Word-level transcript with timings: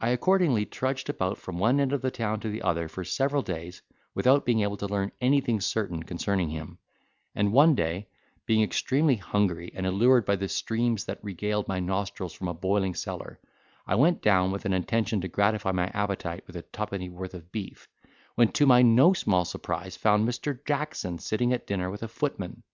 I 0.00 0.08
accordingly 0.08 0.66
trudged 0.66 1.08
about 1.08 1.38
from 1.38 1.60
one 1.60 1.78
end 1.78 1.92
of 1.92 2.02
the 2.02 2.10
town 2.10 2.40
to 2.40 2.48
the 2.48 2.62
other, 2.62 2.88
for 2.88 3.04
several 3.04 3.40
days, 3.40 3.82
without 4.12 4.44
being 4.44 4.62
able 4.62 4.76
to 4.78 4.88
learn 4.88 5.12
anything 5.20 5.60
certain 5.60 6.02
concerning 6.02 6.48
him: 6.48 6.78
and, 7.36 7.52
one 7.52 7.76
day 7.76 8.08
being 8.46 8.62
extremely 8.62 9.14
hungry, 9.14 9.70
and 9.72 9.86
allured 9.86 10.24
by 10.26 10.34
the 10.34 10.48
steams 10.48 11.04
that 11.04 11.22
regaled 11.22 11.68
my 11.68 11.78
nostrils 11.78 12.32
from 12.32 12.48
a 12.48 12.52
boiling 12.52 12.96
cellar, 12.96 13.38
I 13.86 13.94
went 13.94 14.22
down 14.22 14.50
with 14.50 14.64
an 14.64 14.72
intention 14.72 15.20
to 15.20 15.28
gratify 15.28 15.70
my 15.70 15.86
appetite 15.94 16.42
with 16.48 16.56
a 16.56 16.62
twopennyworth 16.62 17.34
of 17.34 17.52
beef; 17.52 17.86
when 18.34 18.50
to 18.54 18.66
my 18.66 18.82
no 18.82 19.12
small 19.12 19.44
surprise 19.44 19.96
found 19.96 20.28
Mr. 20.28 20.64
Jackson 20.66 21.20
sitting 21.20 21.52
at 21.52 21.64
dinner 21.64 21.90
with 21.90 22.02
a 22.02 22.08
footman. 22.08 22.64